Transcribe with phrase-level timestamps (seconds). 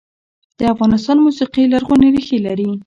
[0.59, 2.69] د افغانستان موسیقي لرغونې ریښې لري